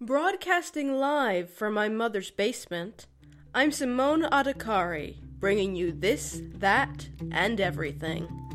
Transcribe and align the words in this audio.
Broadcasting 0.00 0.92
live 0.92 1.50
from 1.50 1.74
my 1.74 1.88
mother's 1.88 2.30
basement, 2.30 3.08
I'm 3.52 3.72
Simone 3.72 4.22
Adakari, 4.22 5.16
bringing 5.40 5.74
you 5.74 5.90
this, 5.90 6.40
that, 6.54 7.08
and 7.32 7.60
everything. 7.60 8.47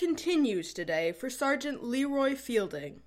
Continues 0.00 0.72
today 0.72 1.12
for 1.12 1.28
Sergeant 1.28 1.84
Leroy 1.84 2.34
Fielding. 2.34 3.02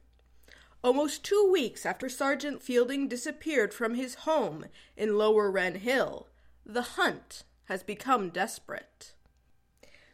Almost 0.83 1.25
two 1.25 1.49
weeks 1.51 1.87
after 1.87 2.07
Sergeant 2.07 2.61
Fielding 2.61 3.07
disappeared 3.07 3.73
from 3.73 3.95
his 3.95 4.13
home 4.13 4.65
in 4.95 5.17
Lower 5.17 5.49
Wren 5.49 5.73
Hill, 5.73 6.27
the 6.63 6.83
hunt 6.83 7.45
has 7.65 7.81
become 7.81 8.29
desperate. 8.29 9.13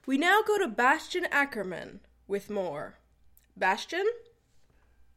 We 0.06 0.18
now 0.18 0.40
go 0.42 0.58
to 0.58 0.70
Bastian 0.70 1.26
Ackerman 1.26 2.00
with 2.30 2.50
more. 2.50 3.00
Bastian? 3.58 4.06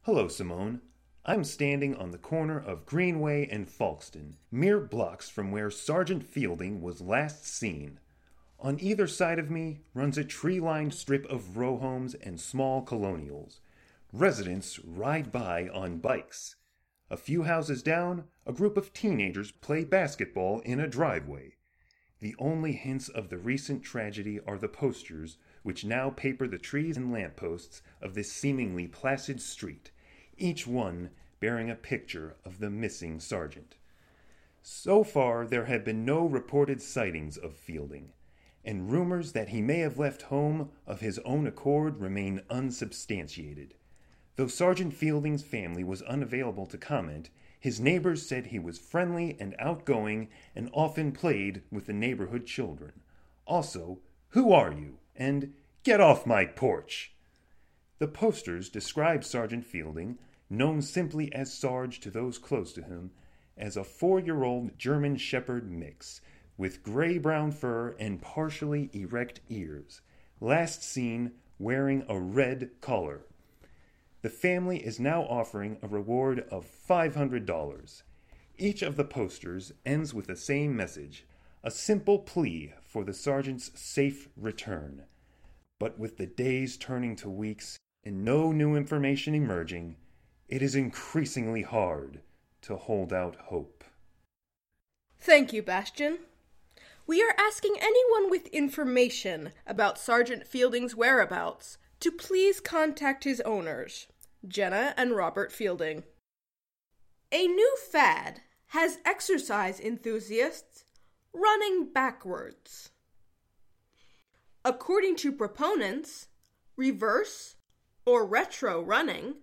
Hello, 0.01 0.27
Simone. 0.27 0.81
I'm 1.25 1.45
standing 1.45 1.95
on 1.95 2.11
the 2.11 2.17
corner 2.17 2.59
of 2.59 2.85
Greenway 2.85 3.47
and 3.49 3.69
Falkston, 3.69 4.33
mere 4.51 4.81
blocks 4.81 5.29
from 5.29 5.49
where 5.49 5.71
Sergeant 5.71 6.25
Fielding 6.25 6.81
was 6.81 6.99
last 6.99 7.47
seen. 7.47 7.99
On 8.63 8.79
either 8.79 9.07
side 9.07 9.39
of 9.39 9.51
me 9.51 9.81
runs 9.93 10.17
a 10.17 10.23
tree 10.23 10.61
lined 10.61 10.93
strip 10.93 11.25
of 11.25 11.57
row 11.57 11.77
homes 11.77 12.15
and 12.15 12.39
small 12.39 12.81
colonials. 12.81 13.59
Residents 14.13 14.79
ride 14.79 15.33
by 15.33 15.67
on 15.67 15.97
bikes. 15.97 16.55
A 17.09 17.17
few 17.17 17.43
houses 17.43 17.83
down, 17.83 18.23
a 18.45 18.53
group 18.53 18.77
of 18.77 18.93
teenagers 18.93 19.51
play 19.51 19.83
basketball 19.83 20.61
in 20.61 20.79
a 20.79 20.87
driveway. 20.87 21.57
The 22.21 22.37
only 22.39 22.71
hints 22.71 23.09
of 23.09 23.27
the 23.27 23.37
recent 23.37 23.83
tragedy 23.83 24.39
are 24.47 24.57
the 24.57 24.69
posters 24.69 25.37
which 25.63 25.83
now 25.83 26.09
paper 26.09 26.47
the 26.47 26.57
trees 26.57 26.95
and 26.95 27.11
lampposts 27.11 27.81
of 28.01 28.13
this 28.13 28.31
seemingly 28.31 28.87
placid 28.87 29.41
street 29.41 29.91
each 30.37 30.65
one 30.65 31.09
bearing 31.41 31.69
a 31.69 31.75
picture 31.75 32.37
of 32.45 32.59
the 32.59 32.69
missing 32.69 33.19
sergeant. 33.19 33.75
So 34.61 35.03
far, 35.03 35.45
there 35.45 35.65
have 35.65 35.83
been 35.83 36.05
no 36.05 36.25
reported 36.25 36.81
sightings 36.81 37.35
of 37.35 37.53
Fielding, 37.53 38.13
and 38.65 38.91
rumors 38.91 39.33
that 39.33 39.49
he 39.49 39.61
may 39.61 39.79
have 39.79 39.97
left 39.97 40.23
home 40.23 40.69
of 40.87 41.01
his 41.01 41.19
own 41.19 41.45
accord 41.47 41.99
remain 41.99 42.41
unsubstantiated. 42.49 43.73
Though 44.35 44.47
Sergeant 44.47 44.93
Fielding's 44.93 45.43
family 45.43 45.83
was 45.83 46.01
unavailable 46.03 46.65
to 46.67 46.77
comment, 46.77 47.29
his 47.59 47.79
neighbors 47.79 48.25
said 48.25 48.47
he 48.47 48.59
was 48.59 48.79
friendly 48.79 49.37
and 49.39 49.55
outgoing 49.59 50.29
and 50.55 50.69
often 50.73 51.11
played 51.11 51.61
with 51.71 51.85
the 51.85 51.93
neighborhood 51.93 52.45
children. 52.45 53.01
Also, 53.45 53.99
who 54.29 54.51
are 54.51 54.73
you? 54.73 54.97
And 55.15 55.53
get 55.83 56.01
off 56.01 56.25
my 56.25 56.45
porch! 56.45 57.13
The 57.99 58.07
posters 58.07 58.69
describe 58.69 59.23
Sergeant 59.23 59.65
Fielding, 59.65 60.17
known 60.49 60.81
simply 60.81 61.31
as 61.33 61.53
Sarge 61.53 61.99
to 62.01 62.11
those 62.11 62.37
close 62.37 62.73
to 62.73 62.81
him, 62.81 63.11
as 63.55 63.77
a 63.77 63.83
four 63.83 64.19
year 64.19 64.43
old 64.43 64.77
German 64.77 65.15
Shepherd 65.15 65.71
mix, 65.71 66.19
with 66.57 66.83
gray 66.83 67.17
brown 67.17 67.51
fur 67.51 67.95
and 67.99 68.21
partially 68.21 68.89
erect 68.93 69.41
ears, 69.49 70.01
last 70.39 70.83
seen 70.83 71.31
wearing 71.59 72.03
a 72.07 72.19
red 72.19 72.69
collar. 72.81 73.21
The 74.21 74.29
family 74.29 74.77
is 74.77 74.99
now 74.99 75.23
offering 75.23 75.77
a 75.81 75.87
reward 75.87 76.45
of 76.49 76.65
$500. 76.87 78.03
Each 78.57 78.81
of 78.81 78.95
the 78.95 79.03
posters 79.03 79.73
ends 79.85 80.13
with 80.13 80.27
the 80.27 80.35
same 80.35 80.75
message 80.75 81.25
a 81.65 81.71
simple 81.71 82.19
plea 82.19 82.73
for 82.81 83.05
the 83.05 83.13
sergeant's 83.13 83.71
safe 83.79 84.27
return. 84.35 85.03
But 85.79 85.97
with 85.97 86.17
the 86.17 86.25
days 86.25 86.75
turning 86.75 87.15
to 87.17 87.29
weeks, 87.29 87.77
and 88.03 88.25
no 88.25 88.51
new 88.51 88.75
information 88.75 89.33
emerging, 89.33 89.95
it 90.47 90.61
is 90.61 90.75
increasingly 90.75 91.61
hard 91.61 92.19
to 92.61 92.75
hold 92.75 93.13
out 93.13 93.35
hope. 93.45 93.83
Thank 95.19 95.53
you, 95.53 95.63
Bastian. 95.63 96.19
We 97.05 97.21
are 97.21 97.35
asking 97.37 97.75
anyone 97.81 98.29
with 98.29 98.47
information 98.47 99.51
about 99.67 99.97
Sergeant 99.97 100.47
Fielding's 100.47 100.95
whereabouts 100.95 101.77
to 101.99 102.11
please 102.11 102.61
contact 102.61 103.25
his 103.25 103.41
owners, 103.41 104.07
Jenna 104.47 104.93
and 104.95 105.13
Robert 105.13 105.51
Fielding. 105.51 106.03
A 107.33 107.45
new 107.45 107.77
fad 107.91 108.41
has 108.67 108.99
exercise 109.05 109.81
enthusiasts 109.81 110.85
running 111.33 111.91
backwards. 111.91 112.91
According 114.63 115.17
to 115.17 115.33
proponents, 115.33 116.27
reverse 116.77 117.55
or 118.05 118.25
retro 118.25 118.81
running 118.81 119.35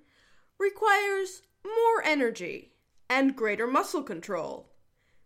requires 0.58 1.42
more 1.64 2.02
energy 2.04 2.72
and 3.10 3.36
greater 3.36 3.66
muscle 3.66 4.02
control, 4.02 4.70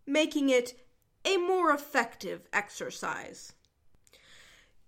making 0.04 0.50
it 0.50 0.83
a 1.24 1.36
more 1.36 1.72
effective 1.72 2.48
exercise. 2.52 3.52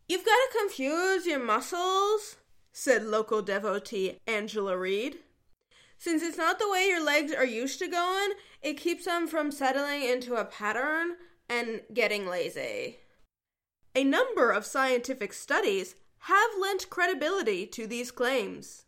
You've 0.08 0.24
got 0.24 0.36
to 0.36 0.58
confuse 0.58 1.26
your 1.26 1.42
muscles, 1.42 2.36
said 2.72 3.04
local 3.04 3.42
devotee 3.42 4.18
Angela 4.26 4.76
Reed. 4.76 5.16
Since 5.98 6.22
it's 6.22 6.38
not 6.38 6.58
the 6.58 6.70
way 6.70 6.86
your 6.86 7.02
legs 7.04 7.32
are 7.32 7.44
used 7.44 7.78
to 7.78 7.88
going, 7.88 8.32
it 8.62 8.74
keeps 8.74 9.06
them 9.06 9.26
from 9.26 9.50
settling 9.50 10.02
into 10.02 10.34
a 10.34 10.44
pattern 10.44 11.16
and 11.48 11.80
getting 11.92 12.26
lazy. 12.26 12.98
A 13.94 14.04
number 14.04 14.50
of 14.50 14.66
scientific 14.66 15.32
studies 15.32 15.94
have 16.20 16.50
lent 16.60 16.90
credibility 16.90 17.66
to 17.66 17.86
these 17.86 18.10
claims. 18.10 18.84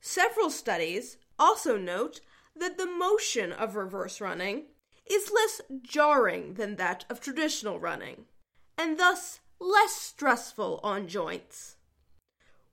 Several 0.00 0.48
studies 0.48 1.16
also 1.38 1.76
note 1.76 2.20
that 2.54 2.78
the 2.78 2.86
motion 2.86 3.52
of 3.52 3.74
reverse 3.74 4.20
running 4.20 4.66
is 5.10 5.32
less 5.32 5.60
jarring 5.82 6.54
than 6.54 6.76
that 6.76 7.04
of 7.08 7.20
traditional 7.20 7.78
running, 7.78 8.26
and 8.76 8.98
thus 8.98 9.40
less 9.60 9.94
stressful 9.94 10.80
on 10.82 11.08
joints. 11.08 11.76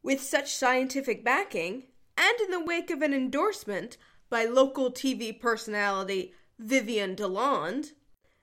With 0.04 0.22
such 0.22 0.56
scientific 0.56 1.24
backing, 1.24 1.86
and 2.18 2.40
in 2.42 2.52
the 2.52 2.64
wake 2.64 2.92
of 2.92 3.02
an 3.02 3.14
endorsement 3.14 3.98
by 4.30 4.46
local 4.46 4.92
TV 4.92 5.38
personality 5.38 6.34
Vivian 6.60 7.16
DeLond, 7.16 7.92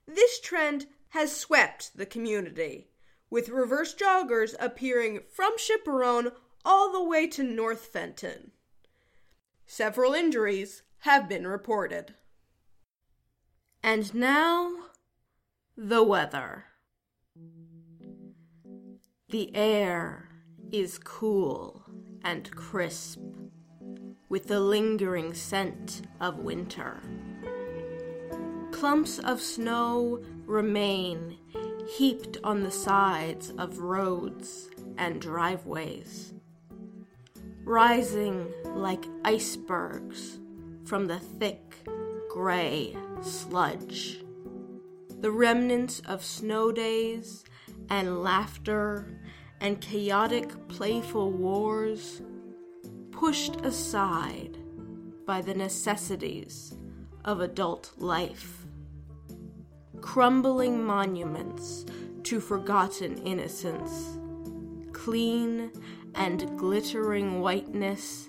this 0.06 0.40
trend 0.40 0.86
has 1.10 1.34
swept 1.34 1.96
the 1.96 2.06
community 2.06 2.88
with 3.30 3.48
reverse 3.48 3.94
joggers 3.94 4.54
appearing 4.60 5.20
from 5.30 5.56
Chaperone 5.56 6.32
all 6.64 6.92
the 6.92 7.02
way 7.02 7.26
to 7.26 7.42
North 7.42 7.86
Fenton. 7.86 8.50
Several 9.66 10.12
injuries 10.12 10.82
have 10.98 11.28
been 11.28 11.46
reported. 11.46 12.14
And 13.84 14.14
now, 14.14 14.70
the 15.76 16.04
weather. 16.04 16.66
The 19.28 19.50
air 19.56 20.28
is 20.70 20.98
cool 20.98 21.82
and 22.22 22.48
crisp, 22.54 23.18
with 24.28 24.46
the 24.46 24.60
lingering 24.60 25.34
scent 25.34 26.02
of 26.20 26.38
winter. 26.38 27.00
Clumps 28.70 29.18
of 29.18 29.40
snow 29.40 30.22
remain 30.46 31.38
heaped 31.88 32.38
on 32.44 32.62
the 32.62 32.70
sides 32.70 33.50
of 33.58 33.78
roads 33.80 34.70
and 34.96 35.20
driveways, 35.20 36.34
rising 37.64 38.46
like 38.64 39.04
icebergs 39.24 40.38
from 40.84 41.08
the 41.08 41.18
thick 41.18 41.74
gray 42.30 42.96
sludge. 43.22 44.22
The 45.20 45.30
remnants 45.30 46.00
of 46.00 46.24
snow 46.24 46.72
days 46.72 47.44
and 47.88 48.22
laughter 48.22 49.20
and 49.60 49.80
chaotic, 49.80 50.68
playful 50.68 51.30
wars 51.30 52.22
pushed 53.10 53.60
aside 53.60 54.58
by 55.26 55.40
the 55.40 55.54
necessities 55.54 56.74
of 57.24 57.40
adult 57.40 57.92
life 57.98 58.62
crumbling 60.02 60.84
monuments 60.84 61.86
to 62.24 62.40
forgotten 62.40 63.16
innocence, 63.18 64.18
clean 64.92 65.70
and 66.14 66.58
glittering 66.58 67.40
whiteness, 67.40 68.28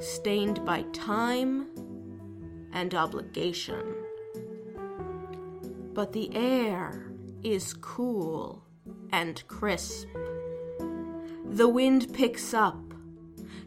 stained 0.00 0.64
by 0.64 0.82
time 0.92 1.68
and 2.72 2.94
obligation. 2.94 3.97
But 5.98 6.12
the 6.12 6.32
air 6.32 7.10
is 7.42 7.72
cool 7.72 8.62
and 9.10 9.42
crisp. 9.48 10.06
The 11.44 11.66
wind 11.66 12.14
picks 12.14 12.54
up, 12.54 12.78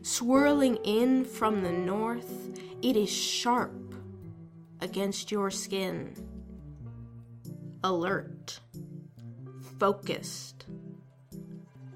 swirling 0.01 0.77
in 0.85 1.25
from 1.25 1.61
the 1.61 1.73
north. 1.73 2.57
It 2.81 2.95
is 2.95 3.11
sharp 3.11 3.93
against 4.79 5.29
your 5.29 5.51
skin. 5.51 6.15
Alert, 7.83 8.61
focused, 9.77 10.67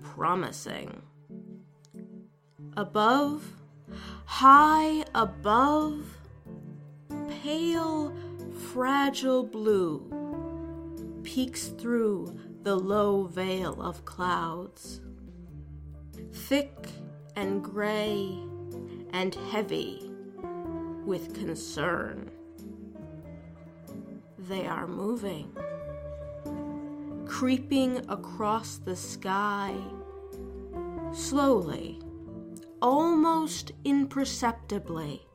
promising. 0.04 1.02
Above, 2.76 3.54
high 4.26 5.06
above, 5.16 6.06
pale, 7.42 8.14
fragile 8.74 9.42
blue 9.42 10.25
peeks 11.26 11.68
through 11.70 12.40
the 12.62 12.76
low 12.76 13.26
veil 13.26 13.82
of 13.82 14.06
clouds. 14.06 15.02
Thick 16.32 16.88
and 17.36 17.64
gray 17.64 18.40
and 19.12 19.36
heavy 19.52 20.10
with 21.04 21.34
concern. 21.34 22.30
They 24.38 24.68
are 24.68 24.88
moving, 24.88 25.52
creeping 27.26 28.06
across 28.08 28.78
the 28.78 28.96
sky, 28.96 29.76
slowly, 31.12 32.00
almost 32.82 33.72
imperceptibly, 33.84 35.26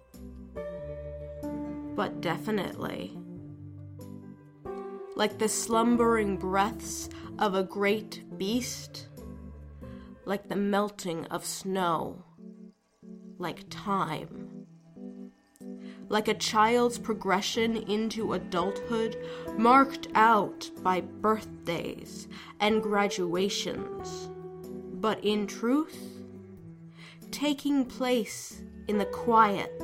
but 1.97 2.21
definitely. 2.21 3.20
Like 5.21 5.37
the 5.37 5.51
slumbering 5.51 6.39
breaths 6.39 7.11
of 7.39 7.55
a 7.55 7.63
great 7.63 8.25
beast, 8.39 9.09
like 10.25 10.49
the 10.49 10.57
melting 10.57 11.27
of 11.27 11.45
snow, 11.45 12.25
like 13.37 13.67
time. 13.69 14.65
Like 16.09 16.29
a 16.29 16.33
child's 16.33 16.99
progression 16.99 17.77
into 17.77 18.33
adulthood, 18.33 19.19
marked 19.59 20.09
out 20.15 20.71
by 20.83 21.03
birthdays 21.03 22.27
and 22.59 22.83
graduations, 22.83 24.31
but 25.03 25.23
in 25.23 25.47
truth, 25.47 26.23
taking 27.31 27.85
place 27.85 28.63
in 28.89 28.97
the 28.97 29.05
quiet, 29.05 29.83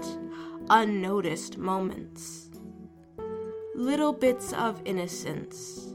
unnoticed 0.70 1.58
moments. 1.58 2.45
Little 3.76 4.14
bits 4.14 4.54
of 4.54 4.80
innocence 4.86 5.92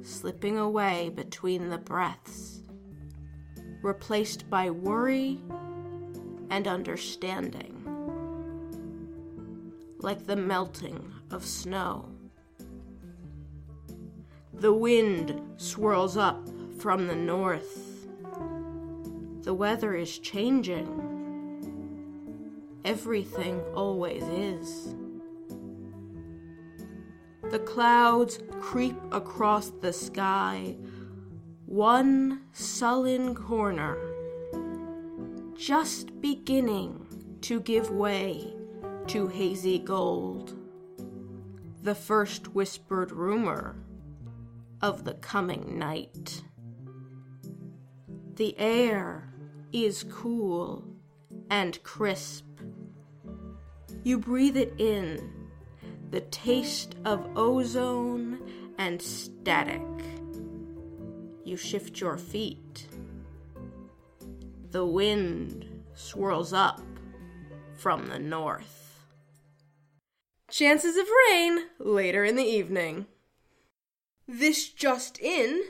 slipping 0.00 0.56
away 0.56 1.10
between 1.14 1.68
the 1.68 1.76
breaths, 1.76 2.62
replaced 3.82 4.48
by 4.48 4.70
worry 4.70 5.38
and 6.48 6.66
understanding, 6.66 7.84
like 9.98 10.24
the 10.24 10.34
melting 10.34 11.12
of 11.30 11.44
snow. 11.44 12.08
The 14.54 14.72
wind 14.72 15.42
swirls 15.58 16.16
up 16.16 16.48
from 16.78 17.06
the 17.06 17.16
north. 17.16 18.06
The 19.42 19.52
weather 19.52 19.94
is 19.94 20.18
changing. 20.18 20.88
Everything 22.86 23.60
always 23.74 24.22
is. 24.22 24.94
The 27.54 27.60
clouds 27.60 28.40
creep 28.60 28.96
across 29.12 29.70
the 29.70 29.92
sky, 29.92 30.74
one 31.66 32.46
sullen 32.52 33.32
corner, 33.36 33.96
just 35.56 36.20
beginning 36.20 37.06
to 37.42 37.60
give 37.60 37.92
way 37.92 38.52
to 39.06 39.28
hazy 39.28 39.78
gold. 39.78 40.58
The 41.84 41.94
first 41.94 42.56
whispered 42.56 43.12
rumor 43.12 43.76
of 44.82 45.04
the 45.04 45.14
coming 45.14 45.78
night. 45.78 46.42
The 48.34 48.58
air 48.58 49.32
is 49.72 50.02
cool 50.10 50.84
and 51.50 51.80
crisp. 51.84 52.46
You 54.02 54.18
breathe 54.18 54.56
it 54.56 54.74
in 54.78 55.43
the 56.14 56.20
taste 56.20 56.94
of 57.04 57.26
ozone 57.34 58.38
and 58.78 59.02
static. 59.02 59.82
You 61.44 61.56
shift 61.56 62.00
your 62.00 62.16
feet. 62.16 62.86
The 64.70 64.86
wind 64.86 65.66
swirls 65.94 66.52
up 66.52 66.80
from 67.72 68.06
the 68.06 68.20
north. 68.20 69.00
Chances 70.48 70.96
of 70.96 71.06
rain 71.28 71.64
later 71.80 72.24
in 72.24 72.36
the 72.36 72.44
evening. 72.44 73.06
This 74.28 74.68
just 74.68 75.18
in 75.18 75.64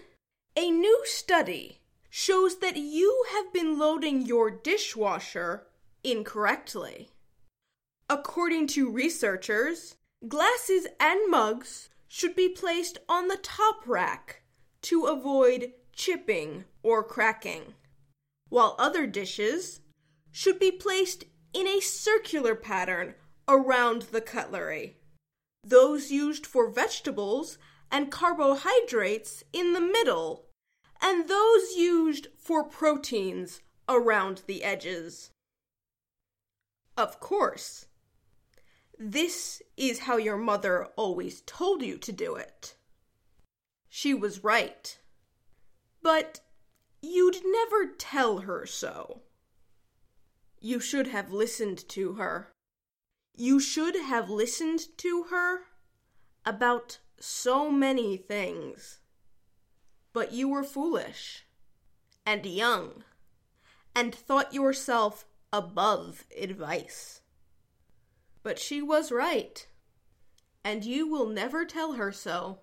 a 0.58 0.70
new 0.70 1.00
study 1.06 1.78
shows 2.10 2.58
that 2.58 2.76
you 2.76 3.24
have 3.32 3.50
been 3.50 3.78
loading 3.78 4.26
your 4.26 4.50
dishwasher 4.50 5.68
incorrectly. 6.04 7.08
According 8.10 8.66
to 8.68 8.90
researchers, 8.90 9.96
Glasses 10.28 10.86
and 10.98 11.30
mugs 11.30 11.90
should 12.08 12.34
be 12.34 12.48
placed 12.48 12.98
on 13.08 13.28
the 13.28 13.36
top 13.36 13.86
rack 13.86 14.42
to 14.82 15.04
avoid 15.04 15.72
chipping 15.92 16.64
or 16.82 17.02
cracking, 17.02 17.74
while 18.48 18.74
other 18.78 19.06
dishes 19.06 19.80
should 20.30 20.58
be 20.58 20.70
placed 20.70 21.24
in 21.52 21.66
a 21.66 21.80
circular 21.80 22.54
pattern 22.54 23.14
around 23.48 24.02
the 24.02 24.20
cutlery. 24.20 24.96
Those 25.62 26.10
used 26.10 26.46
for 26.46 26.70
vegetables 26.70 27.58
and 27.90 28.10
carbohydrates 28.10 29.44
in 29.52 29.72
the 29.72 29.80
middle, 29.80 30.46
and 31.02 31.28
those 31.28 31.76
used 31.76 32.28
for 32.38 32.64
proteins 32.64 33.60
around 33.88 34.42
the 34.46 34.64
edges. 34.64 35.30
Of 36.96 37.20
course, 37.20 37.86
this 38.98 39.62
is 39.76 40.00
how 40.00 40.16
your 40.16 40.36
mother 40.36 40.86
always 40.96 41.42
told 41.42 41.82
you 41.82 41.98
to 41.98 42.12
do 42.12 42.36
it. 42.36 42.76
She 43.88 44.14
was 44.14 44.44
right. 44.44 44.98
But 46.02 46.40
you'd 47.02 47.38
never 47.44 47.86
tell 47.86 48.38
her 48.38 48.66
so. 48.66 49.22
You 50.60 50.80
should 50.80 51.08
have 51.08 51.32
listened 51.32 51.88
to 51.90 52.14
her. 52.14 52.52
You 53.36 53.60
should 53.60 53.96
have 53.96 54.30
listened 54.30 54.80
to 54.98 55.24
her 55.24 55.62
about 56.44 56.98
so 57.18 57.70
many 57.70 58.16
things. 58.16 59.00
But 60.12 60.32
you 60.32 60.48
were 60.48 60.62
foolish 60.62 61.44
and 62.24 62.46
young 62.46 63.04
and 63.94 64.14
thought 64.14 64.54
yourself 64.54 65.24
above 65.52 66.24
advice. 66.40 67.20
But 68.44 68.58
she 68.58 68.82
was 68.82 69.10
right, 69.10 69.66
and 70.62 70.84
you 70.84 71.08
will 71.08 71.26
never 71.26 71.64
tell 71.64 71.94
her 71.94 72.12
so. 72.12 72.60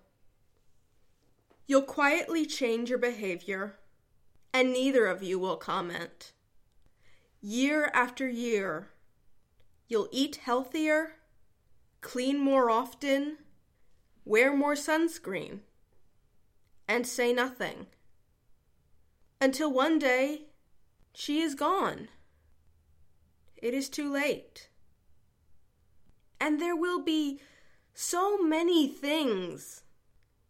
You'll 1.66 1.82
quietly 1.82 2.46
change 2.46 2.88
your 2.88 3.00
behavior, 3.00 3.80
and 4.54 4.72
neither 4.72 5.06
of 5.06 5.24
you 5.24 5.40
will 5.40 5.56
comment. 5.56 6.32
Year 7.40 7.90
after 7.92 8.28
year, 8.28 8.90
you'll 9.88 10.08
eat 10.12 10.36
healthier, 10.36 11.16
clean 12.00 12.38
more 12.38 12.70
often, 12.70 13.38
wear 14.24 14.54
more 14.54 14.74
sunscreen, 14.74 15.62
and 16.86 17.08
say 17.08 17.32
nothing. 17.32 17.88
Until 19.40 19.72
one 19.72 19.98
day, 19.98 20.42
she 21.12 21.40
is 21.40 21.56
gone. 21.56 22.06
It 23.56 23.74
is 23.74 23.88
too 23.88 24.08
late 24.12 24.68
and 26.42 26.60
there 26.60 26.74
will 26.74 27.00
be 27.00 27.40
so 27.94 28.36
many 28.36 28.88
things 28.88 29.84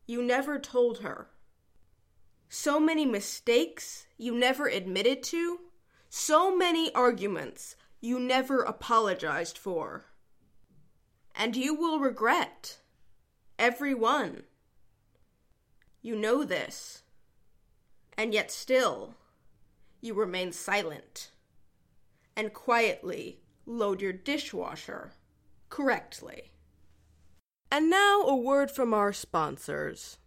you 0.07 0.23
never 0.23 0.59
told 0.59 1.01
her. 1.01 1.29
So 2.49 2.81
many 2.81 3.05
mistakes 3.05 4.07
you 4.17 4.35
never 4.35 4.69
admitted 4.69 5.23
to. 5.25 5.61
So 6.09 6.57
many 6.57 6.95
arguments 6.95 7.77
you 8.01 8.19
never 8.19 8.63
apologized 8.63 9.59
for. 9.59 10.07
And 11.37 11.55
you 11.55 11.75
will 11.75 12.01
regret 12.01 12.79
every 13.59 13.93
one. 13.93 14.45
You 16.01 16.17
know 16.17 16.43
this. 16.43 17.03
And 18.17 18.33
yet 18.33 18.51
still, 18.51 19.15
you 20.01 20.15
remain 20.15 20.53
silent 20.53 21.33
and 22.35 22.55
quietly 22.55 23.41
load 23.67 24.01
your 24.01 24.15
dishwasher 24.15 25.13
correctly. 25.73 26.53
And 27.71 27.89
now 27.89 28.21
a 28.25 28.37
word 28.37 28.71
from 28.71 28.93
our 28.93 29.11
sponsors. 29.11 30.19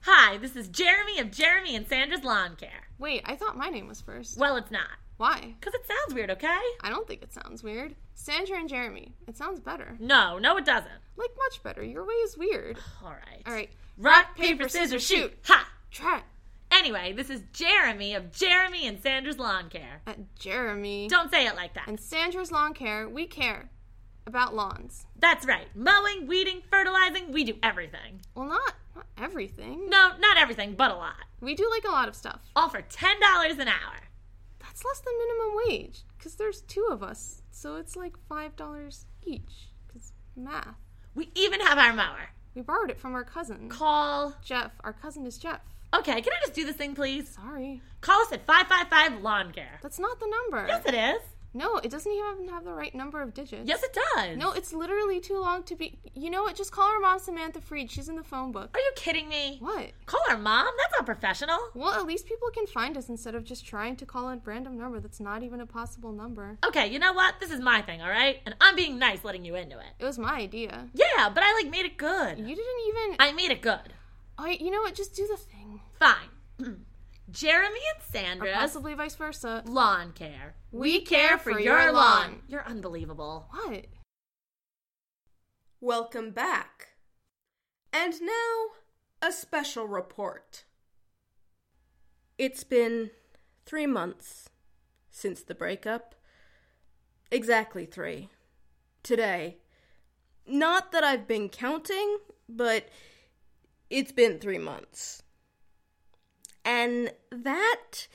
Hi, 0.00 0.38
this 0.38 0.56
is 0.56 0.66
Jeremy 0.66 1.20
of 1.20 1.30
Jeremy 1.30 1.76
and 1.76 1.86
Sandra's 1.86 2.24
Lawn 2.24 2.56
Care. 2.56 2.88
Wait, 2.98 3.22
I 3.24 3.36
thought 3.36 3.56
my 3.56 3.68
name 3.68 3.86
was 3.86 4.00
first. 4.00 4.36
Well, 4.36 4.56
it's 4.56 4.72
not. 4.72 4.88
Why? 5.16 5.54
Because 5.58 5.74
it 5.74 5.86
sounds 5.86 6.14
weird, 6.14 6.32
okay? 6.32 6.60
I 6.80 6.90
don't 6.90 7.06
think 7.06 7.22
it 7.22 7.32
sounds 7.32 7.62
weird. 7.62 7.94
Sandra 8.14 8.58
and 8.58 8.68
Jeremy. 8.68 9.14
It 9.28 9.36
sounds 9.36 9.60
better. 9.60 9.96
No, 10.00 10.38
no, 10.38 10.56
it 10.56 10.64
doesn't. 10.64 10.90
Like, 11.16 11.30
much 11.38 11.62
better. 11.62 11.84
Your 11.84 12.04
way 12.04 12.14
is 12.14 12.36
weird. 12.36 12.76
All 13.04 13.10
right. 13.10 13.42
All 13.46 13.52
right. 13.52 13.70
Rock, 13.98 14.36
paper, 14.36 14.68
scissors, 14.68 15.06
shoot. 15.06 15.32
Ha! 15.44 15.68
Try. 15.92 16.22
Anyway, 16.72 17.12
this 17.12 17.30
is 17.30 17.42
Jeremy 17.52 18.14
of 18.14 18.32
Jeremy 18.32 18.88
and 18.88 19.00
Sandra's 19.00 19.38
Lawn 19.38 19.70
Care. 19.70 20.02
At 20.08 20.34
Jeremy. 20.34 21.06
Don't 21.08 21.30
say 21.30 21.46
it 21.46 21.54
like 21.54 21.74
that. 21.74 21.86
And 21.86 22.00
Sandra's 22.00 22.50
Lawn 22.50 22.74
Care, 22.74 23.08
we 23.08 23.26
care 23.26 23.70
about 24.28 24.54
lawns. 24.54 25.06
That's 25.18 25.46
right. 25.46 25.66
Mowing, 25.74 26.28
weeding, 26.28 26.62
fertilizing, 26.70 27.32
we 27.32 27.42
do 27.42 27.56
everything. 27.62 28.20
Well, 28.34 28.46
not, 28.46 28.74
not 28.94 29.06
everything. 29.16 29.88
No, 29.88 30.12
not 30.20 30.38
everything, 30.38 30.74
but 30.74 30.92
a 30.92 30.94
lot. 30.94 31.16
We 31.40 31.54
do 31.54 31.68
like 31.68 31.84
a 31.84 31.90
lot 31.90 32.08
of 32.08 32.14
stuff. 32.14 32.40
All 32.54 32.68
for 32.68 32.82
$10 32.82 33.58
an 33.58 33.68
hour. 33.68 33.96
That's 34.60 34.84
less 34.84 35.00
than 35.00 35.14
minimum 35.18 35.56
wage 35.66 36.02
because 36.16 36.36
there's 36.36 36.60
two 36.62 36.86
of 36.90 37.02
us. 37.02 37.42
So 37.50 37.76
it's 37.76 37.96
like 37.96 38.14
$5 38.30 39.04
each 39.24 39.68
because 39.86 40.12
math. 40.36 40.76
We 41.14 41.30
even 41.34 41.60
have 41.60 41.78
our 41.78 41.92
mower. 41.92 42.28
We 42.54 42.62
borrowed 42.62 42.90
it 42.90 43.00
from 43.00 43.14
our 43.14 43.24
cousin. 43.24 43.68
Call. 43.68 44.34
Jeff. 44.44 44.72
Our 44.84 44.92
cousin 44.92 45.26
is 45.26 45.38
Jeff. 45.38 45.60
Okay, 45.94 46.20
can 46.20 46.32
I 46.32 46.40
just 46.42 46.54
do 46.54 46.66
this 46.66 46.76
thing, 46.76 46.94
please? 46.94 47.30
Sorry. 47.30 47.80
Call 48.02 48.20
us 48.20 48.32
at 48.32 48.44
555 48.44 49.22
Lawn 49.22 49.52
Care. 49.52 49.78
That's 49.82 49.98
not 49.98 50.20
the 50.20 50.26
number. 50.26 50.66
Yes, 50.68 50.82
it 50.84 50.94
is. 50.94 51.22
No, 51.54 51.76
it 51.76 51.90
doesn't 51.90 52.12
even 52.12 52.48
have 52.48 52.64
the 52.64 52.72
right 52.72 52.94
number 52.94 53.22
of 53.22 53.32
digits. 53.32 53.62
Yes, 53.66 53.82
it 53.82 53.96
does. 54.14 54.36
No, 54.36 54.52
it's 54.52 54.72
literally 54.72 55.18
too 55.18 55.40
long 55.40 55.62
to 55.64 55.74
be. 55.74 55.98
You 56.14 56.30
know 56.30 56.42
what? 56.42 56.56
Just 56.56 56.72
call 56.72 56.88
our 56.90 57.00
mom 57.00 57.18
Samantha 57.18 57.60
Freed. 57.60 57.90
She's 57.90 58.08
in 58.08 58.16
the 58.16 58.22
phone 58.22 58.52
book. 58.52 58.76
Are 58.76 58.80
you 58.80 58.92
kidding 58.96 59.28
me? 59.28 59.56
What? 59.60 59.92
Call 60.06 60.20
our 60.28 60.36
mom? 60.36 60.66
That's 60.78 60.98
not 60.98 61.06
professional. 61.06 61.58
Well, 61.74 61.94
at 61.94 62.06
least 62.06 62.26
people 62.26 62.48
can 62.52 62.66
find 62.66 62.96
us 62.96 63.08
instead 63.08 63.34
of 63.34 63.44
just 63.44 63.64
trying 63.66 63.96
to 63.96 64.06
call 64.06 64.28
a 64.28 64.38
random 64.44 64.78
number 64.78 65.00
that's 65.00 65.20
not 65.20 65.42
even 65.42 65.60
a 65.60 65.66
possible 65.66 66.12
number. 66.12 66.58
Okay, 66.66 66.86
you 66.88 66.98
know 66.98 67.12
what? 67.12 67.40
This 67.40 67.50
is 67.50 67.60
my 67.60 67.80
thing, 67.82 68.02
all 68.02 68.10
right? 68.10 68.40
And 68.44 68.54
I'm 68.60 68.76
being 68.76 68.98
nice 68.98 69.24
letting 69.24 69.44
you 69.44 69.54
into 69.54 69.78
it. 69.78 69.86
It 69.98 70.04
was 70.04 70.18
my 70.18 70.34
idea. 70.36 70.88
Yeah, 70.92 71.30
but 71.30 71.42
I 71.42 71.54
like 71.54 71.70
made 71.70 71.86
it 71.86 71.96
good. 71.96 72.38
You 72.38 72.54
didn't 72.54 72.88
even. 72.88 73.16
I 73.18 73.32
made 73.32 73.50
it 73.50 73.62
good. 73.62 73.94
Oh, 74.38 74.46
you 74.46 74.70
know 74.70 74.82
what? 74.82 74.94
Just 74.94 75.14
do 75.14 75.26
the 75.26 75.36
thing. 75.36 75.80
Fine. 75.98 76.76
Jeremy 77.30 77.80
and 77.94 78.02
Or 78.02 78.12
Sandra's 78.12 78.56
possibly 78.56 78.94
vice 78.94 79.14
versa. 79.14 79.62
lawn 79.66 80.12
care. 80.12 80.54
We 80.72 81.00
care 81.02 81.38
for 81.38 81.58
your 81.58 81.92
lawn. 81.92 82.42
You're 82.48 82.66
unbelievable. 82.66 83.48
What? 83.50 83.86
Welcome 85.80 86.30
back. 86.30 86.88
And 87.92 88.14
now, 88.22 89.26
a 89.28 89.32
special 89.32 89.86
report. 89.86 90.64
It's 92.38 92.64
been 92.64 93.10
three 93.66 93.86
months 93.86 94.48
since 95.10 95.42
the 95.42 95.54
breakup. 95.54 96.14
Exactly 97.30 97.84
three. 97.84 98.30
Today. 99.02 99.58
Not 100.46 100.92
that 100.92 101.04
I've 101.04 101.28
been 101.28 101.48
counting, 101.48 102.18
but 102.48 102.88
it's 103.90 104.12
been 104.12 104.38
three 104.38 104.58
months. 104.58 105.22
And 106.68 107.12
that 107.30 108.08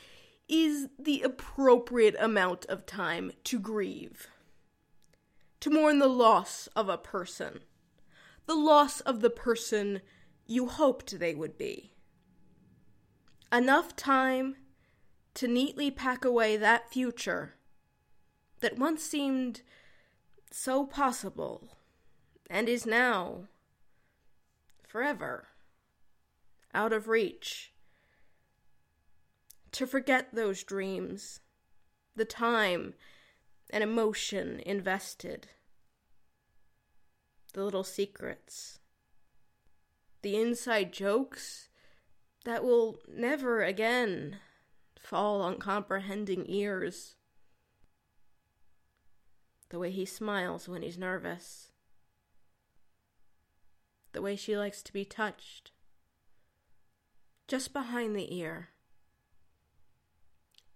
is 0.47 0.89
the 0.99 1.23
appropriate 1.23 2.15
amount 2.19 2.67
of 2.67 2.85
time 2.85 3.31
to 3.45 3.57
grieve 3.57 4.27
to 5.59 5.71
mourn 5.71 5.97
the 5.97 6.07
loss 6.07 6.67
of 6.75 6.87
a 6.87 6.97
person, 6.97 7.61
the 8.45 8.53
loss 8.53 8.99
of 8.99 9.21
the 9.21 9.31
person 9.31 10.01
you 10.45 10.67
hoped 10.67 11.17
they 11.17 11.33
would 11.33 11.57
be. 11.57 11.93
Enough 13.51 13.95
time 13.95 14.55
to 15.33 15.47
neatly 15.47 15.89
pack 15.89 16.23
away 16.23 16.55
that 16.55 16.91
future 16.91 17.55
that 18.59 18.77
once 18.77 19.01
seemed 19.01 19.63
so 20.51 20.85
possible 20.85 21.75
and 22.51 22.69
is 22.69 22.85
now 22.85 23.45
forever 24.87 25.47
out 26.71 26.93
of 26.93 27.07
reach. 27.07 27.72
To 29.73 29.87
forget 29.87 30.33
those 30.33 30.63
dreams, 30.63 31.39
the 32.15 32.25
time 32.25 32.93
and 33.71 33.83
emotion 33.83 34.61
invested. 34.63 35.47
The 37.53 37.63
little 37.63 37.83
secrets. 37.83 38.79
The 40.21 40.39
inside 40.39 40.93
jokes 40.93 41.69
that 42.45 42.63
will 42.63 42.99
never 43.11 43.63
again 43.63 44.37
fall 44.95 45.41
on 45.41 45.57
comprehending 45.57 46.45
ears. 46.47 47.15
The 49.69 49.79
way 49.79 49.89
he 49.89 50.05
smiles 50.05 50.69
when 50.69 50.83
he's 50.83 50.99
nervous. 50.99 51.71
The 54.11 54.21
way 54.21 54.35
she 54.35 54.55
likes 54.55 54.83
to 54.83 54.93
be 54.93 55.03
touched. 55.03 55.71
Just 57.47 57.73
behind 57.73 58.15
the 58.15 58.37
ear. 58.37 58.69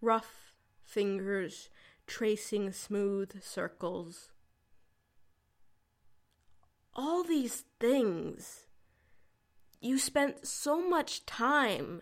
Rough 0.02 0.54
fingers 0.84 1.70
tracing 2.06 2.72
smooth 2.72 3.42
circles. 3.44 4.32
All 6.96 7.24
these 7.24 7.66
things. 7.80 8.66
You 9.80 10.00
spent 10.00 10.48
so 10.48 10.88
much 10.88 11.26
time 11.26 12.02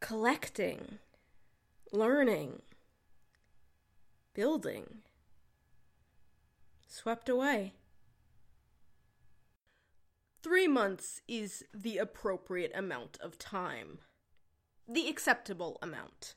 collecting, 0.00 0.98
learning, 1.92 2.62
building. 4.34 5.02
Swept 6.86 7.28
away. 7.28 7.74
Three 10.42 10.66
months 10.66 11.22
is 11.28 11.64
the 11.72 11.98
appropriate 11.98 12.72
amount 12.74 13.16
of 13.20 13.38
time, 13.38 13.98
the 14.88 15.08
acceptable 15.08 15.78
amount 15.80 16.34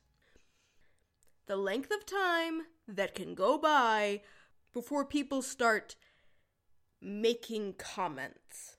the 1.48 1.56
length 1.56 1.92
of 1.92 2.06
time 2.06 2.64
that 2.88 3.16
can 3.16 3.36
go 3.36 3.58
by 3.58 4.22
before 4.74 5.06
people 5.06 5.42
start 5.42 5.96
making 7.02 7.74
comments. 7.74 8.78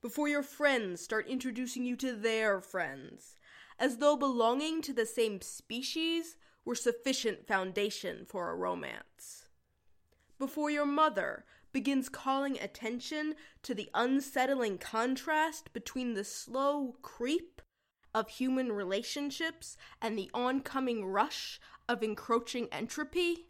Before 0.00 0.28
your 0.28 0.42
friends 0.42 1.00
start 1.00 1.28
introducing 1.28 1.84
you 1.84 1.96
to 1.96 2.12
their 2.12 2.60
friends, 2.60 3.36
as 3.78 3.98
though 3.98 4.16
belonging 4.16 4.82
to 4.82 4.92
the 4.92 5.06
same 5.06 5.40
species 5.40 6.36
were 6.64 6.74
sufficient 6.74 7.46
foundation 7.46 8.26
for 8.28 8.50
a 8.50 8.56
romance. 8.56 9.46
Before 10.38 10.70
your 10.70 10.86
mother 10.86 11.44
begins 11.72 12.08
calling 12.08 12.58
attention 12.58 13.34
to 13.62 13.74
the 13.74 13.88
unsettling 13.94 14.78
contrast 14.78 15.72
between 15.72 16.14
the 16.14 16.24
slow 16.24 16.96
creep 17.00 17.61
of 18.14 18.28
human 18.28 18.72
relationships 18.72 19.76
and 20.00 20.18
the 20.18 20.30
oncoming 20.34 21.04
rush 21.04 21.60
of 21.88 22.02
encroaching 22.02 22.68
entropy? 22.70 23.46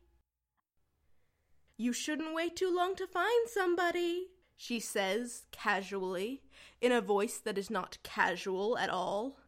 You 1.77 1.93
shouldn't 1.93 2.35
wait 2.35 2.57
too 2.57 2.75
long 2.75 2.95
to 2.97 3.07
find 3.07 3.49
somebody, 3.49 4.29
she 4.57 4.79
says 4.79 5.45
casually, 5.51 6.43
in 6.81 6.93
a 6.93 7.01
voice 7.01 7.39
that 7.39 7.59
is 7.59 7.71
not 7.71 7.99
casual 8.03 8.79
at 8.79 8.91
all. 8.91 9.39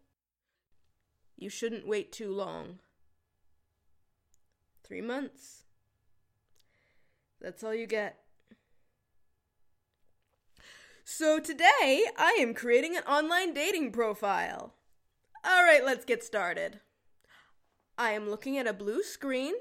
You 1.37 1.51
shouldn't 1.51 1.87
wait 1.87 2.13
too 2.13 2.33
long. 2.33 2.79
Three 4.83 5.01
months. 5.01 5.65
That's 7.41 7.63
all 7.63 7.75
you 7.75 7.87
get. 7.87 8.19
So 11.05 11.39
today, 11.39 12.07
I 12.17 12.39
am 12.41 12.55
creating 12.55 12.97
an 12.97 13.03
online 13.05 13.53
dating 13.53 13.93
profile. 13.93 14.75
All 15.47 15.63
right, 15.63 15.85
let's 15.85 16.07
get 16.07 16.25
started. 16.25 16.81
I 17.99 18.13
am 18.13 18.31
looking 18.31 18.57
at 18.57 18.67
a 18.67 18.73
blue 18.73 19.03
screen. 19.03 19.53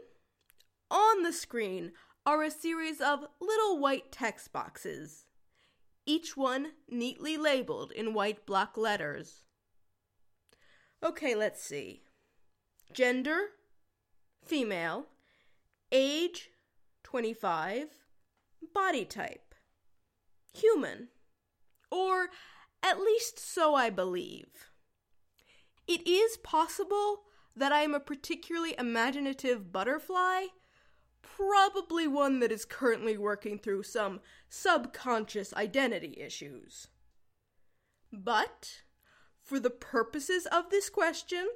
On 0.90 1.24
the 1.24 1.34
screen 1.34 1.92
are 2.26 2.42
a 2.42 2.50
series 2.50 3.02
of 3.02 3.26
little 3.42 3.80
white 3.80 4.10
text 4.10 4.54
boxes, 4.54 5.26
each 6.06 6.38
one 6.38 6.72
neatly 6.90 7.36
labeled 7.36 7.92
in 7.92 8.14
white 8.14 8.46
block 8.46 8.78
letters. 8.78 9.44
Okay, 11.04 11.36
let's 11.36 11.62
see. 11.62 12.04
Gender, 12.94 13.48
female, 14.42 15.08
age, 15.92 16.50
25, 17.04 17.90
body 18.74 19.04
type, 19.04 19.54
human, 20.54 21.10
or 21.92 22.30
at 22.82 23.02
least 23.02 23.38
so 23.38 23.76
I 23.76 23.90
believe. 23.90 24.70
It 25.88 26.08
is 26.08 26.38
possible 26.38 27.24
that 27.56 27.72
I 27.72 27.82
am 27.82 27.94
a 27.94 28.00
particularly 28.00 28.76
imaginative 28.78 29.72
butterfly, 29.72 30.46
probably 31.22 32.08
one 32.08 32.40
that 32.40 32.52
is 32.52 32.66
currently 32.66 33.18
working 33.18 33.60
through 33.60 33.84
some 33.84 34.22
subconscious 34.50 35.54
identity 35.54 36.18
issues. 36.20 36.88
But, 38.12 38.84
for 39.42 39.60
the 39.60 39.70
purposes 39.70 40.46
of 40.46 40.70
this 40.70 40.90
question, 40.90 41.48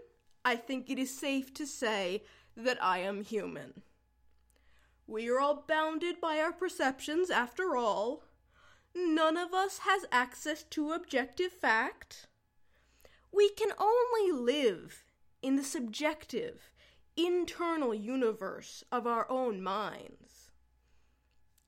I 0.44 0.56
think 0.56 0.90
it 0.90 1.00
is 1.00 1.18
safe 1.18 1.54
to 1.56 1.66
say 1.66 2.24
that 2.56 2.82
I 2.84 3.00
am 3.00 3.24
human. 3.24 3.84
We 5.06 5.30
are 5.30 5.40
all 5.40 5.64
bounded 5.68 6.20
by 6.20 6.40
our 6.40 6.52
perceptions, 6.52 7.30
after 7.30 7.78
all. 7.78 8.24
None 8.96 9.38
of 9.38 9.54
us 9.54 9.80
has 9.80 10.06
access 10.12 10.64
to 10.64 10.92
objective 10.92 11.52
fact. 11.52 12.28
We 13.32 13.50
can 13.50 13.72
only 13.78 14.32
live 14.32 15.04
in 15.42 15.56
the 15.56 15.64
subjective, 15.64 16.72
internal 17.16 17.94
universe 17.94 18.84
of 18.92 19.06
our 19.06 19.30
own 19.30 19.62
minds. 19.62 20.52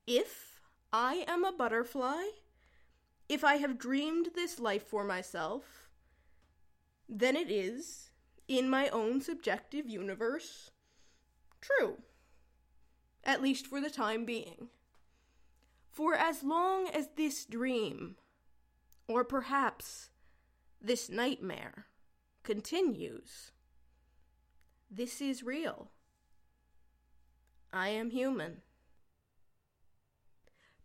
If 0.07 0.61
I 0.91 1.25
am 1.27 1.43
a 1.43 1.51
butterfly, 1.51 2.23
if 3.27 3.43
I 3.43 3.55
have 3.57 3.77
dreamed 3.77 4.29
this 4.33 4.59
life 4.59 4.87
for 4.87 5.03
myself, 5.03 5.89
then 7.07 7.35
it 7.35 7.51
is, 7.51 8.09
in 8.47 8.69
my 8.69 8.89
own 8.89 9.21
subjective 9.21 9.87
universe, 9.87 10.71
true. 11.61 11.97
At 13.23 13.41
least 13.41 13.67
for 13.67 13.79
the 13.79 13.89
time 13.89 14.25
being. 14.25 14.69
For 15.91 16.15
as 16.15 16.43
long 16.43 16.87
as 16.87 17.09
this 17.15 17.45
dream, 17.45 18.15
or 19.07 19.23
perhaps 19.23 20.08
this 20.81 21.09
nightmare, 21.09 21.85
continues, 22.43 23.51
this 24.89 25.21
is 25.21 25.43
real. 25.43 25.91
I 27.71 27.89
am 27.89 28.09
human. 28.09 28.61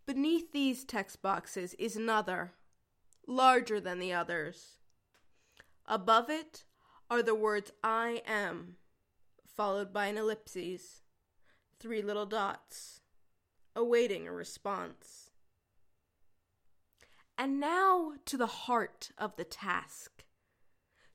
Beneath 0.05 0.53
these 0.53 0.85
text 0.85 1.23
boxes 1.23 1.75
is 1.75 1.97
another, 1.97 2.53
larger 3.27 3.81
than 3.81 3.99
the 3.99 4.13
others. 4.13 4.77
Above 5.87 6.29
it 6.29 6.65
are 7.09 7.23
the 7.23 7.35
words 7.35 7.73
I 7.83 8.23
am, 8.27 8.77
followed 9.47 9.93
by 9.93 10.07
an 10.07 10.19
ellipses, 10.19 11.03
three 11.79 12.03
little 12.03 12.27
dots, 12.27 13.01
awaiting 13.75 14.29
a 14.29 14.33
response. 14.33 15.24
And 17.37 17.59
now 17.59 18.13
to 18.27 18.37
the 18.37 18.47
heart 18.47 19.11
of 19.19 19.37
the 19.37 19.45
task. 19.45 20.25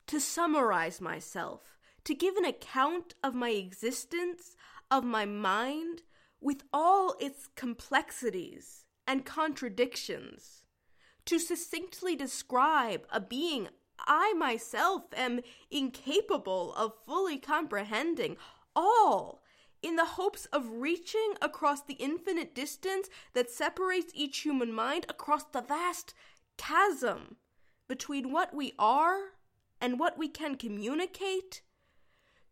To 0.07 0.19
summarize 0.19 0.99
myself, 0.99 1.77
to 2.03 2.15
give 2.15 2.35
an 2.35 2.45
account 2.45 3.15
of 3.23 3.35
my 3.35 3.49
existence, 3.51 4.55
of 4.89 5.03
my 5.03 5.25
mind, 5.25 6.01
with 6.41 6.63
all 6.73 7.15
its 7.19 7.47
complexities 7.55 8.85
and 9.05 9.25
contradictions, 9.25 10.63
to 11.25 11.39
succinctly 11.39 12.15
describe 12.15 13.05
a 13.11 13.19
being 13.19 13.69
I 14.07 14.33
myself 14.33 15.03
am 15.15 15.41
incapable 15.69 16.73
of 16.73 16.93
fully 17.05 17.37
comprehending, 17.37 18.37
all 18.75 19.38
in 19.81 19.95
the 19.95 20.05
hopes 20.05 20.45
of 20.47 20.69
reaching 20.69 21.33
across 21.41 21.81
the 21.81 21.93
infinite 21.93 22.53
distance 22.53 23.09
that 23.33 23.49
separates 23.49 24.11
each 24.13 24.39
human 24.39 24.73
mind 24.73 25.05
across 25.07 25.45
the 25.45 25.61
vast 25.61 26.13
chasm 26.57 27.37
between 27.87 28.31
what 28.31 28.53
we 28.53 28.73
are 28.77 29.19
and 29.81 29.99
what 29.99 30.17
we 30.17 30.27
can 30.27 30.55
communicate 30.55 31.61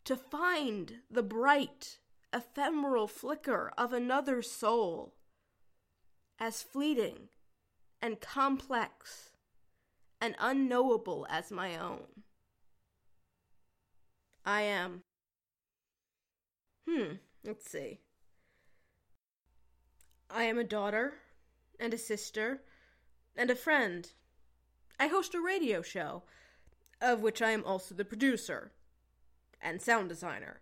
to 0.04 0.16
find 0.16 1.00
the 1.10 1.22
bright, 1.22 1.98
ephemeral 2.32 3.06
flicker 3.06 3.72
of 3.76 3.92
another 3.92 4.40
soul 4.40 5.14
as 6.38 6.62
fleeting 6.62 7.28
and 8.00 8.20
complex 8.20 9.30
and 10.20 10.34
unknowable 10.38 11.26
as 11.28 11.50
my 11.50 11.76
own. 11.76 12.22
I 14.44 14.62
am. 14.62 15.02
Hmm, 16.88 17.14
let's 17.44 17.68
see. 17.68 18.00
I 20.30 20.44
am 20.44 20.58
a 20.58 20.64
daughter, 20.64 21.14
and 21.78 21.92
a 21.92 21.98
sister, 21.98 22.62
and 23.36 23.50
a 23.50 23.54
friend. 23.54 24.10
I 24.98 25.08
host 25.08 25.34
a 25.34 25.40
radio 25.40 25.82
show, 25.82 26.22
of 27.00 27.20
which 27.20 27.42
I 27.42 27.50
am 27.50 27.64
also 27.64 27.94
the 27.94 28.04
producer 28.04 28.72
and 29.60 29.82
sound 29.82 30.08
designer. 30.08 30.60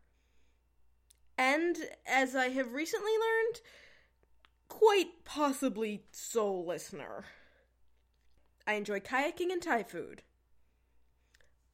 And, 1.38 1.76
as 2.06 2.34
I 2.34 2.48
have 2.48 2.72
recently 2.72 3.12
learned, 3.12 3.60
quite 4.68 5.24
possibly 5.24 6.04
sole 6.10 6.66
listener. 6.66 7.24
I 8.66 8.74
enjoy 8.74 9.00
kayaking 9.00 9.52
and 9.52 9.62
Thai 9.62 9.84
food. 9.84 10.22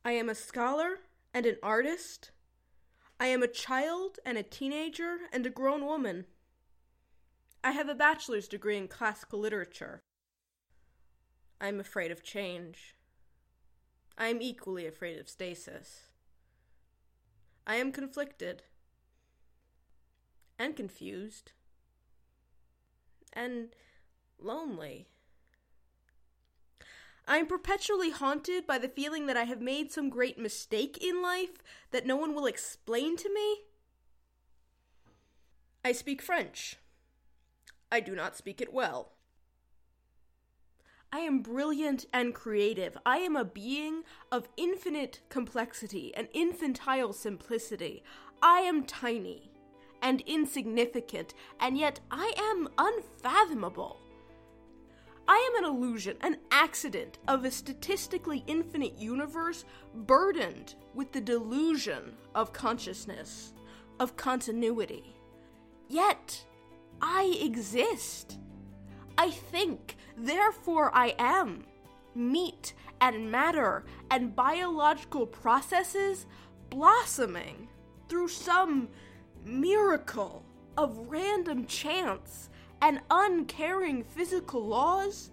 I 0.04 0.12
am 0.12 0.28
a 0.28 0.34
scholar 0.34 0.98
and 1.32 1.46
an 1.46 1.56
artist. 1.62 2.32
I 3.22 3.26
am 3.26 3.44
a 3.44 3.46
child 3.46 4.18
and 4.26 4.37
a 4.37 4.42
teenager 4.42 5.18
and 5.32 5.46
a 5.46 5.48
grown 5.48 5.87
woman. 5.87 6.24
I 7.62 7.70
have 7.70 7.88
a 7.88 7.94
bachelor's 7.94 8.48
degree 8.48 8.76
in 8.76 8.88
classical 8.88 9.38
literature. 9.38 10.02
I 11.61 11.68
am 11.68 11.78
afraid 11.78 12.11
of 12.11 12.24
change. 12.24 12.96
I 14.18 14.26
am 14.26 14.42
equally 14.42 14.88
afraid 14.88 15.20
of 15.20 15.28
stasis. 15.28 16.08
I 17.64 17.76
am 17.76 17.92
conflicted 17.92 18.64
and 20.58 20.74
confused 20.74 21.52
and 23.32 23.68
lonely. 24.40 25.06
I 27.26 27.38
am 27.38 27.46
perpetually 27.46 28.11
haunted 28.11 28.66
by 28.66 28.78
the 28.78 28.88
feeling 28.88 29.26
that 29.26 29.37
I 29.37 29.44
have 29.44 29.61
made 29.61 29.92
some 29.92 30.11
great 30.11 30.38
mistake 30.38 30.98
in 31.02 31.22
life 31.22 31.62
that 31.90 32.06
no 32.06 32.16
one 32.16 32.35
will 32.35 32.46
explain 32.46 33.16
to 33.16 33.32
me. 33.32 33.62
I 35.85 35.92
speak 35.92 36.20
French. 36.20 36.76
I 37.90 38.00
do 38.00 38.14
not 38.14 38.37
speak 38.37 38.61
it 38.61 38.72
well. 38.72 39.12
I 41.12 41.20
am 41.20 41.40
brilliant 41.42 42.06
and 42.12 42.35
creative. 42.35 42.96
I 43.04 43.18
am 43.18 43.37
a 43.37 43.44
being 43.44 44.02
of 44.30 44.48
infinite 44.56 45.20
complexity 45.28 46.14
and 46.16 46.28
infantile 46.32 47.12
simplicity. 47.12 48.02
I 48.42 48.61
am 48.61 48.85
tiny 48.85 49.50
and 50.00 50.22
insignificant, 50.22 51.35
and 51.61 51.78
yet 51.78 52.00
I 52.11 52.32
am 52.37 52.68
unfathomable. 52.78 54.01
I 55.28 55.50
am 55.52 55.64
an 55.64 55.70
illusion, 55.70 56.16
an 56.20 56.38
accident 56.50 57.18
of 57.28 57.44
a 57.44 57.50
statistically 57.50 58.44
infinite 58.46 58.98
universe 58.98 59.64
burdened 59.94 60.74
with 60.94 61.12
the 61.12 61.20
delusion 61.20 62.14
of 62.35 62.52
consciousness, 62.52 63.52
of 64.00 64.16
continuity. 64.16 65.14
Yet, 65.88 66.44
I 67.00 67.38
exist. 67.40 68.38
I 69.16 69.30
think, 69.30 69.96
therefore 70.16 70.90
I 70.94 71.14
am. 71.18 71.64
Meat 72.14 72.74
and 73.00 73.30
matter 73.30 73.85
and 74.11 74.35
biological 74.35 75.26
processes 75.26 76.26
blossoming 76.70 77.68
through 78.08 78.28
some 78.28 78.88
miracle 79.44 80.44
of 80.76 81.11
random 81.11 81.66
chance 81.66 82.48
and 82.82 83.00
uncaring 83.10 84.02
physical 84.02 84.66
laws 84.66 85.30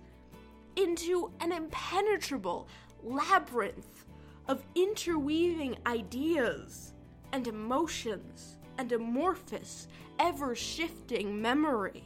into 0.75 1.31
an 1.41 1.51
impenetrable 1.51 2.67
labyrinth 3.03 4.05
of 4.47 4.63
interweaving 4.75 5.75
ideas 5.85 6.93
and 7.33 7.47
emotions 7.47 8.57
and 8.77 8.91
amorphous, 8.91 9.87
ever 10.19 10.55
shifting 10.55 11.41
memory. 11.41 12.03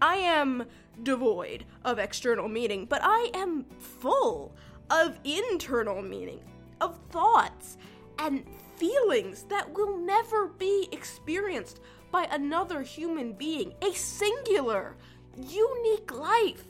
I 0.00 0.16
am 0.16 0.64
devoid 1.02 1.64
of 1.84 1.98
external 1.98 2.48
meaning, 2.48 2.84
but 2.84 3.00
I 3.02 3.30
am 3.34 3.64
full 3.78 4.54
of 4.90 5.18
internal 5.24 6.02
meaning, 6.02 6.40
of 6.80 6.98
thoughts 7.10 7.78
and 8.18 8.44
feelings 8.76 9.44
that 9.44 9.72
will 9.74 9.96
never 9.96 10.48
be 10.48 10.88
experienced 10.92 11.80
by 12.10 12.24
another 12.30 12.82
human 12.82 13.32
being. 13.32 13.74
A 13.82 13.92
singular, 13.92 14.96
unique 15.36 16.12
life 16.14 16.64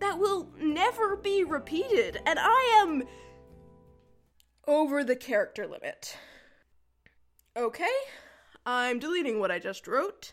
that 0.00 0.18
will 0.18 0.48
never 0.60 1.16
be 1.16 1.44
repeated. 1.44 2.20
And 2.26 2.38
I 2.40 2.82
am 2.82 3.04
over 4.66 5.02
the 5.02 5.16
character 5.16 5.66
limit. 5.66 6.16
Okay, 7.56 7.86
I'm 8.64 8.98
deleting 8.98 9.40
what 9.40 9.50
I 9.50 9.58
just 9.58 9.88
wrote. 9.88 10.32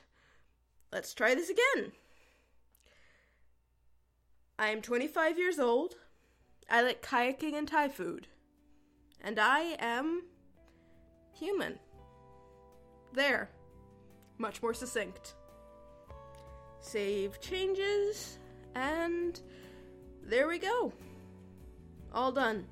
Let's 0.91 1.13
try 1.13 1.33
this 1.33 1.49
again. 1.49 1.93
I 4.57 4.69
am 4.69 4.81
25 4.81 5.37
years 5.37 5.59
old. 5.59 5.95
I 6.69 6.81
like 6.81 7.01
kayaking 7.01 7.53
and 7.53 7.67
Thai 7.67 7.89
food. 7.89 8.27
And 9.21 9.39
I 9.39 9.75
am 9.79 10.23
human. 11.33 11.79
There. 13.13 13.49
Much 14.37 14.61
more 14.61 14.73
succinct. 14.73 15.35
Save 16.79 17.39
changes, 17.41 18.37
and 18.75 19.39
there 20.23 20.47
we 20.47 20.59
go. 20.59 20.93
All 22.13 22.31
done. 22.31 22.65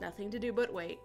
Nothing 0.00 0.30
to 0.30 0.38
do 0.38 0.52
but 0.52 0.72
wait. 0.72 0.98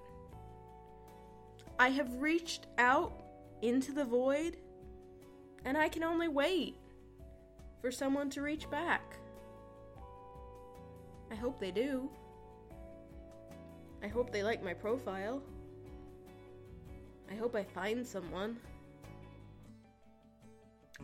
I 1.79 1.89
have 1.89 2.21
reached 2.21 2.67
out 2.77 3.13
into 3.61 3.91
the 3.93 4.03
void, 4.03 4.57
and 5.63 5.77
I 5.77 5.87
can 5.87 6.03
only 6.03 6.27
wait 6.27 6.75
for 7.81 7.91
someone 7.91 8.29
to 8.31 8.41
reach 8.41 8.69
back. 8.69 9.15
I 11.31 11.35
hope 11.35 11.59
they 11.59 11.71
do. 11.71 12.09
I 14.03 14.07
hope 14.07 14.31
they 14.31 14.43
like 14.43 14.63
my 14.63 14.73
profile. 14.73 15.41
I 17.31 17.35
hope 17.35 17.55
I 17.55 17.63
find 17.63 18.05
someone. 18.05 18.57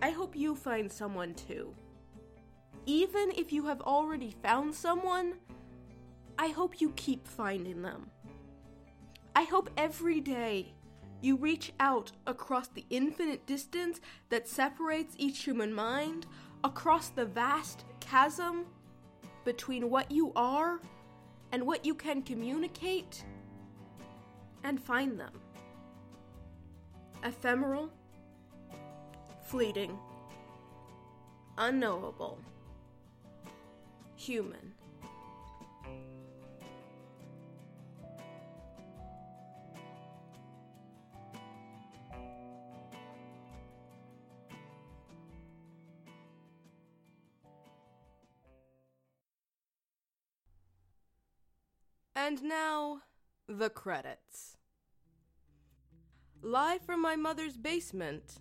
I 0.01 0.11
hope 0.11 0.35
you 0.35 0.55
find 0.55 0.91
someone 0.91 1.33
too. 1.33 1.73
Even 2.85 3.31
if 3.35 3.51
you 3.51 3.65
have 3.65 3.81
already 3.81 4.35
found 4.43 4.75
someone, 4.75 5.35
I 6.37 6.49
hope 6.49 6.81
you 6.81 6.91
keep 6.95 7.27
finding 7.27 7.81
them. 7.81 8.11
I 9.35 9.43
hope 9.43 9.69
every 9.77 10.21
day 10.21 10.73
you 11.21 11.37
reach 11.37 11.71
out 11.79 12.11
across 12.27 12.67
the 12.67 12.85
infinite 12.89 13.45
distance 13.45 13.99
that 14.29 14.47
separates 14.47 15.15
each 15.17 15.43
human 15.43 15.73
mind, 15.73 16.27
across 16.63 17.09
the 17.09 17.25
vast 17.25 17.85
chasm 17.99 18.65
between 19.43 19.89
what 19.89 20.11
you 20.11 20.31
are 20.35 20.79
and 21.51 21.65
what 21.65 21.85
you 21.85 21.95
can 21.95 22.21
communicate, 22.21 23.23
and 24.63 24.81
find 24.81 25.19
them. 25.19 25.39
Ephemeral, 27.23 27.89
fleeting, 29.45 29.97
unknowable, 31.57 32.39
human. 34.15 34.73
And 52.17 52.41
now, 52.41 53.01
the 53.47 53.69
credits. 53.69 54.57
Live 56.41 56.81
from 56.81 56.99
My 56.99 57.15
Mother's 57.15 57.57
Basement 57.57 58.39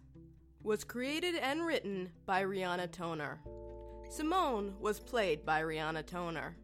was 0.65 0.83
created 0.83 1.37
and 1.37 1.65
written 1.65 2.09
by 2.25 2.43
Rihanna 2.43 2.91
Toner. 2.91 3.39
Simone 4.09 4.75
was 4.81 4.99
played 4.99 5.45
by 5.45 5.61
Rihanna 5.61 6.07
Toner. 6.07 6.57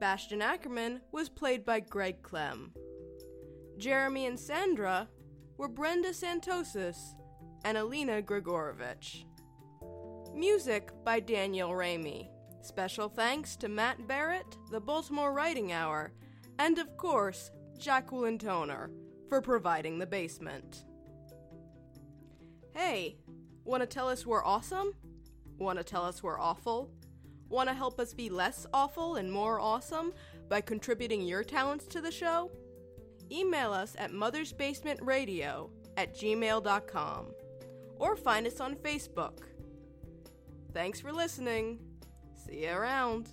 Bastian 0.00 0.40
Ackerman 0.40 1.02
was 1.12 1.28
played 1.28 1.64
by 1.64 1.80
Greg 1.80 2.22
Clem. 2.22 2.72
Jeremy 3.76 4.26
and 4.26 4.40
Sandra 4.40 5.08
were 5.58 5.68
Brenda 5.68 6.10
Santosis 6.10 7.14
and 7.64 7.76
Alina 7.76 8.22
Grigorovich. 8.22 9.24
Music 10.34 10.90
by 11.04 11.20
Daniel 11.20 11.70
Ramey. 11.70 12.28
Special 12.62 13.08
thanks 13.08 13.56
to 13.56 13.68
Matt 13.68 14.06
Barrett, 14.08 14.56
the 14.70 14.80
Baltimore 14.80 15.32
Writing 15.32 15.72
Hour, 15.72 16.12
and 16.58 16.78
of 16.78 16.96
course, 16.96 17.50
Jacqueline 17.78 18.38
Toner 18.38 18.90
for 19.28 19.42
providing 19.42 19.98
the 19.98 20.06
basement. 20.06 20.84
Hey, 22.78 23.16
want 23.64 23.82
to 23.82 23.88
tell 23.88 24.08
us 24.08 24.24
we're 24.24 24.44
awesome? 24.44 24.92
Want 25.58 25.78
to 25.78 25.84
tell 25.84 26.04
us 26.04 26.22
we're 26.22 26.38
awful? 26.38 26.92
Want 27.48 27.68
to 27.68 27.74
help 27.74 27.98
us 27.98 28.14
be 28.14 28.30
less 28.30 28.68
awful 28.72 29.16
and 29.16 29.32
more 29.32 29.58
awesome 29.58 30.12
by 30.48 30.60
contributing 30.60 31.22
your 31.22 31.42
talents 31.42 31.88
to 31.88 32.00
the 32.00 32.12
show? 32.12 32.52
Email 33.32 33.72
us 33.72 33.96
at 33.98 34.12
mothersbasementradio 34.12 35.70
at 35.96 36.14
gmail.com 36.14 37.26
or 37.98 38.14
find 38.14 38.46
us 38.46 38.60
on 38.60 38.76
Facebook. 38.76 39.40
Thanks 40.72 41.00
for 41.00 41.12
listening. 41.12 41.80
See 42.46 42.62
you 42.62 42.70
around. 42.70 43.30